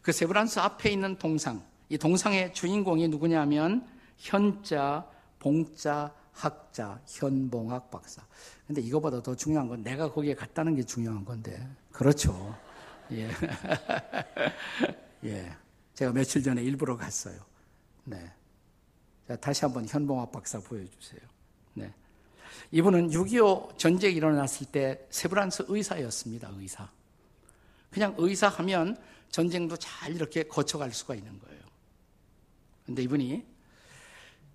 [0.00, 1.64] 그 세브란스 앞에 있는 동상.
[1.88, 5.06] 이 동상의 주인공이 누구냐면 현자,
[5.38, 8.22] 봉자, 학자, 현봉학 박사.
[8.66, 11.68] 근데 이거보다 더 중요한 건 내가 거기에 갔다는 게 중요한 건데.
[11.92, 12.56] 그렇죠.
[13.10, 13.30] 예.
[15.24, 15.56] 예.
[15.94, 17.38] 제가 며칠 전에 일부러 갔어요.
[18.04, 18.32] 네.
[19.28, 21.20] 자, 다시 한번 현봉학 박사 보여주세요.
[21.74, 21.92] 네.
[22.70, 26.50] 이분은 6.25 전쟁이 일어났을 때 세브란스 의사였습니다.
[26.56, 26.90] 의사.
[27.90, 28.96] 그냥 의사 하면
[29.30, 31.62] 전쟁도 잘 이렇게 거쳐갈 수가 있는 거예요.
[32.86, 33.44] 근데 이분이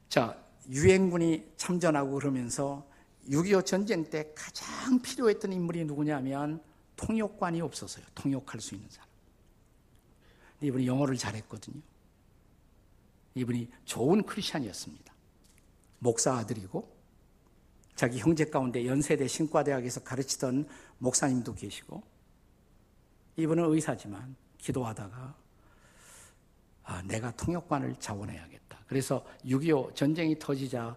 [0.10, 0.38] 자,
[0.70, 2.86] 유엔군이 참전하고 그러면서
[3.30, 6.62] 6.25 전쟁 때 가장 필요했던 인물이 누구냐면
[6.96, 8.06] 통역관이 없어서요.
[8.16, 9.08] 통역할 수 있는 사람.
[10.62, 11.82] 이분이 영어를 잘했거든요.
[13.36, 15.14] 이분이 좋은 크리스찬이었습니다.
[16.00, 16.98] 목사 아들이고
[17.96, 20.68] 자기 형제 가운데 연세대 신과대학에서 가르치던
[21.00, 22.02] 목사님도 계시고
[23.38, 25.36] 이분은 의사지만 기도하다가
[26.88, 28.80] 아, 내가 통역관을 자원해야겠다.
[28.88, 30.96] 그래서 6.25 전쟁이 터지자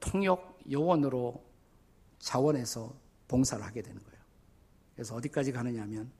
[0.00, 1.44] 통역 요원으로
[2.18, 2.94] 자원해서
[3.28, 4.18] 봉사를 하게 되는 거예요.
[4.94, 6.10] 그래서 어디까지 가느냐 하면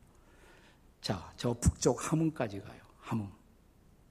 [1.00, 2.82] 자, 저 북쪽 함흥까지 가요.
[3.00, 3.32] 함흥.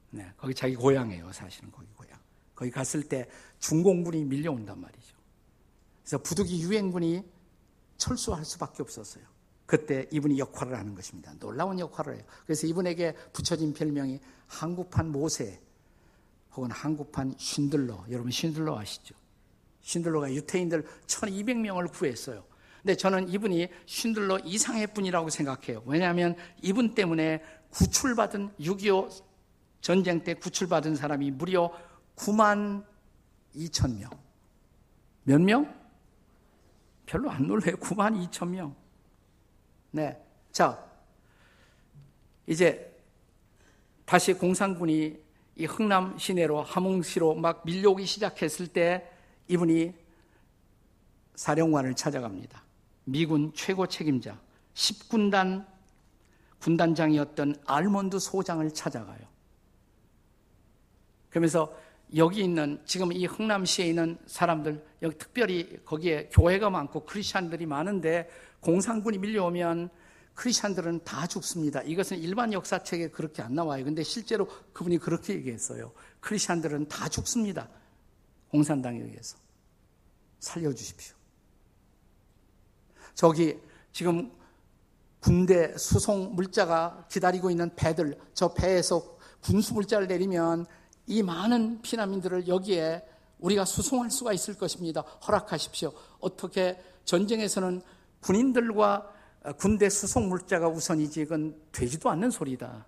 [0.10, 1.32] 네, 거기 자기 고향이에요.
[1.32, 2.18] 사실은 거기 고향.
[2.56, 3.30] 거기 갔을 때
[3.60, 5.16] 중공군이 밀려온단 말이죠.
[6.02, 7.24] 그래서 부득이 유엔군이
[7.98, 9.24] 철수할 수밖에 없었어요.
[9.68, 11.34] 그때 이분이 역할을 하는 것입니다.
[11.40, 12.24] 놀라운 역할을 해요.
[12.46, 15.60] 그래서 이분에게 붙여진 별명이 한국판 모세
[16.54, 18.06] 혹은 한국판 쉰들러.
[18.10, 19.14] 여러분 쉰들러 아시죠?
[19.82, 22.46] 쉰들러가 유태인들 1200명을 구했어요.
[22.82, 25.84] 근데 저는 이분이 쉰들러 이상의 분이라고 생각해요.
[25.86, 29.24] 왜냐하면 이분 때문에 구출받은 6.25
[29.82, 31.72] 전쟁 때 구출받은 사람이 무려
[32.16, 32.86] 9만
[33.54, 34.10] 2천 명.
[35.24, 35.76] 몇 명?
[37.06, 37.76] 별로 안 놀래요.
[37.76, 38.74] 9만 2천 명.
[39.92, 40.22] 네.
[40.52, 40.84] 자,
[42.46, 42.94] 이제
[44.06, 45.20] 다시 공산군이
[45.56, 49.10] 이 흥남 시내로 함흥시로 막 밀려오기 시작했을 때
[49.48, 49.94] 이분이
[51.36, 52.64] 사령관을 찾아갑니다.
[53.06, 54.40] 미군 최고 책임자
[54.74, 55.66] 10군단
[56.60, 59.20] 군단장이었던 알몬드 소장을 찾아가요.
[61.30, 61.76] 그러면서
[62.16, 68.30] 여기 있는 지금 이 흥남시에 있는 사람들 여기 특별히 거기에 교회가 많고 크리스천들이 많은데
[68.62, 69.90] 공산군이 밀려오면
[70.34, 71.82] 크리스천들은 다 죽습니다.
[71.82, 73.84] 이것은 일반 역사책에 그렇게 안 나와요.
[73.84, 75.92] 근데 실제로 그분이 그렇게 얘기했어요.
[76.20, 77.68] 크리스천들은 다 죽습니다.
[78.50, 79.38] 공산당에 의해서
[80.40, 81.16] 살려 주십시오.
[83.16, 83.60] 저기
[83.92, 84.32] 지금
[85.20, 90.68] 군대 수송 물자가 기다리고 있는 배들 저 배에서 군수 물자를 내리면
[91.08, 93.04] 이 많은 피난민들을 여기에
[93.40, 95.02] 우리가 수송할 수가 있을 것입니다.
[95.02, 95.94] 허락하십시오.
[96.20, 97.82] 어떻게 전쟁에서는
[98.22, 99.14] 군인들과
[99.58, 102.86] 군대 수송 물자가 우선이지 이건 되지도 않는 소리다.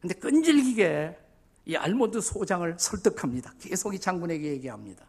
[0.00, 1.18] 근데 끈질기게
[1.66, 3.52] 이 알모드 소장을 설득합니다.
[3.58, 5.04] 계속 이 장군에게 얘기합니다.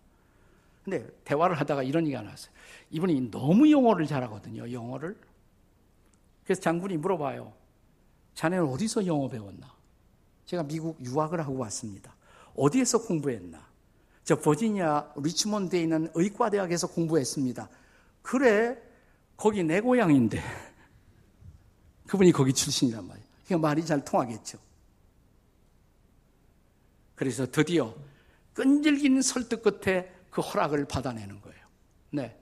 [0.84, 2.52] 근데 대화를 하다가 이런 얘기가 나왔어요.
[2.92, 4.72] 이분이 너무 영어를 잘하거든요.
[4.72, 5.18] 영어를.
[6.44, 7.52] 그래서 장군이 물어봐요.
[8.36, 9.76] 자네는 어디서 영어 배웠나?
[10.46, 12.16] 제가 미국 유학을 하고 왔습니다.
[12.56, 13.68] 어디에서 공부했나?
[14.24, 17.70] 저 버지니아 리치몬드에 있는 의과대학에서 공부했습니다.
[18.22, 18.82] 그래,
[19.38, 20.42] 거기 내 고향인데.
[22.08, 23.28] 그분이 거기 출신이란 말이에요.
[23.46, 24.58] 그러니까 말이 잘 통하겠죠.
[27.16, 27.96] 그래서 드디어
[28.54, 31.60] 끈질긴 설득 끝에 그 허락을 받아내는 거예요.
[32.12, 32.38] 네.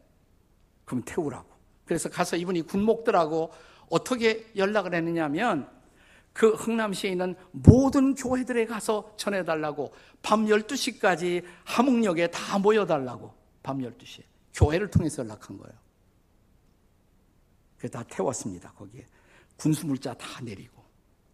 [0.86, 1.48] 그럼 태우라고.
[1.86, 3.52] 그래서 가서 이분이 군목들하고
[3.90, 5.70] 어떻게 연락을 했느냐면
[6.34, 14.90] 그 흥남시에 있는 모든 교회들에 가서 전해달라고 밤 12시까지 함흥역에 다 모여달라고 밤 12시에 교회를
[14.90, 15.85] 통해서 연락한 거예요.
[17.86, 18.72] 그다 태웠습니다.
[18.74, 19.06] 거기에
[19.58, 20.84] 군수물자 다 내리고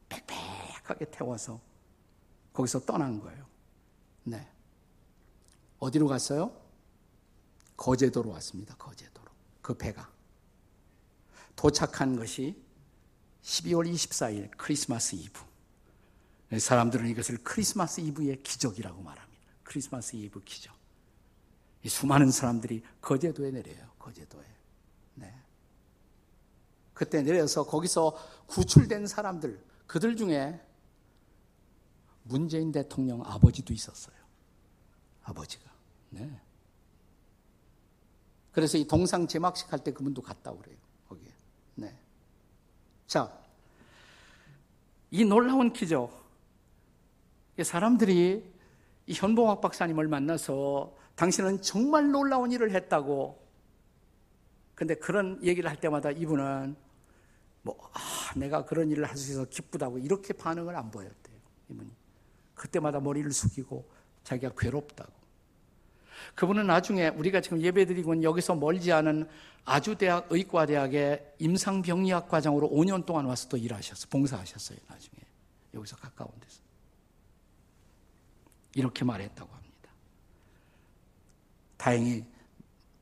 [0.09, 1.61] 빽빽하게 태워서
[2.51, 3.47] 거기서 떠난 거예요.
[4.23, 4.45] 네.
[5.79, 6.53] 어디로 갔어요?
[7.77, 8.75] 거제도로 왔습니다.
[8.75, 9.31] 거제도로.
[9.61, 10.11] 그 배가.
[11.55, 12.61] 도착한 것이
[13.43, 15.39] 12월 24일 크리스마스 이브.
[16.59, 19.41] 사람들은 이것을 크리스마스 이브의 기적이라고 말합니다.
[19.63, 20.75] 크리스마스 이브 기적.
[21.87, 23.89] 수많은 사람들이 거제도에 내려요.
[23.97, 24.60] 거제도에.
[27.01, 27.05] 네.
[27.05, 30.61] 그때 내려서 거기서 구출된 사람들, 그들 중에
[32.21, 34.15] 문재인 대통령 아버지도 있었어요.
[35.23, 35.63] 아버지가.
[36.11, 36.39] 네.
[38.51, 40.77] 그래서 이 동상 제막식 할 때 그분도 갔다 그래요.
[41.09, 41.31] 거기에.
[41.73, 41.97] 네.
[43.07, 43.35] 자,
[45.09, 46.21] 이 놀라운 기적.
[47.63, 48.53] 사람들이
[49.07, 53.41] 이 현봉학 박사님을 만나서 당신은 정말 놀라운 일을 했다고.
[54.75, 56.75] 근데 그런 얘기를 할 때마다 이분은
[57.63, 57.99] 뭐, 아,
[58.35, 61.37] 내가 그런 일을 할 수 있어서 기쁘다고 이렇게 반응을 안 보였대요.
[61.69, 61.91] 이분이.
[62.55, 63.89] 그때마다 머리를 숙이고
[64.23, 65.11] 자기가 괴롭다고.
[66.35, 69.27] 그분은 나중에 우리가 지금 예배드리고 있는 여기서 멀지 않은
[69.65, 74.07] 아주대학 의과대학의 임상병리학 과장으로 5년 동안 와서 또 일하셨어요.
[74.09, 74.77] 봉사하셨어요.
[74.87, 75.19] 나중에.
[75.73, 76.61] 여기서 가까운 데서.
[78.75, 79.89] 이렇게 말했다고 합니다.
[81.77, 82.25] 다행히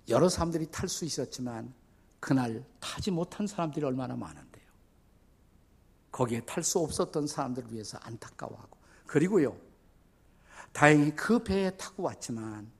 [0.07, 1.73] 여러 사람들이 탈 수 있었지만
[2.19, 4.48] 그날 타지 못한 사람들이 얼마나 많은데요.
[6.11, 8.77] 거기에 탈 수 없었던 사람들을 위해서 안타까워하고.
[9.05, 9.57] 그리고요,
[10.71, 12.71] 다행히 그 배에 타고 왔지만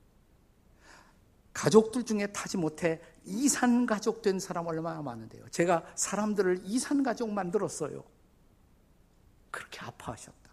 [1.54, 5.50] 가족들 중에 타지 못해 이산 가족 된 사람 얼마나 많은데요.
[5.50, 8.04] 제가 사람들을 이산 가족 만들었어요.
[9.52, 10.50] 그렇게 아파하셨다.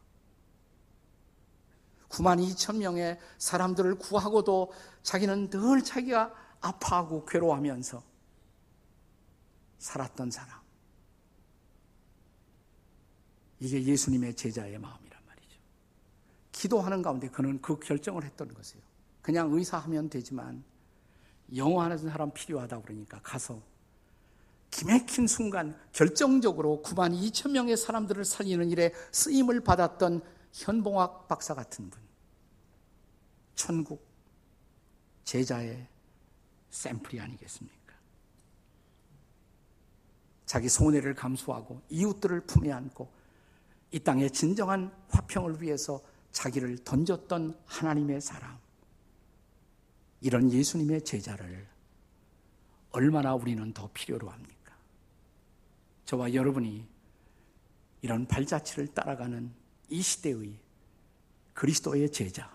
[2.09, 8.03] 9만 2천 명의 사람들을 구하고도 자기는 늘 자기가 아파하고 괴로워하면서
[9.79, 10.66] 살았던 사람.
[13.61, 15.59] 이게 예수님의 제자의 마음이란 말이죠.
[16.53, 18.83] 기도하는 가운데 그는 그 결정을 했던 것이에요.
[19.23, 20.63] 그냥 의사하면 되지만
[21.55, 23.61] 영어하는 사람 필요하다 그러니까 가서
[24.71, 30.23] 기맥힌 순간 결정적으로 9만 2천 명의 사람들을 살리는 일에 쓰임을 받았던
[30.53, 32.01] 현봉학 박사 같은 분.
[33.55, 34.07] 천국
[35.25, 35.87] 제자의
[36.71, 37.77] 샘플이 아니겠습니까?
[40.45, 43.11] 자기 손해를 감수하고 이웃들을 품에 안고
[43.97, 48.59] 이 땅의 진정한 화평을 위해서 자기를 던졌던 하나님의 사람.
[50.21, 51.67] 이런 예수님의 제자를
[52.91, 54.77] 얼마나 우리는 더 필요로 합니까?
[56.05, 56.87] 저와 여러분이
[58.03, 59.51] 이런 발자취를 따라가는
[59.89, 60.59] 이 시대의
[61.55, 62.55] 그리스도의 제자,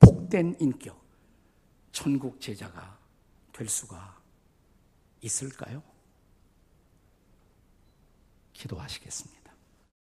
[0.00, 1.00] 복된 인격,
[1.92, 2.98] 천국 제자가
[3.52, 4.20] 될 수가
[5.20, 5.80] 있을까요?
[8.52, 9.43] 기도하시겠습니다.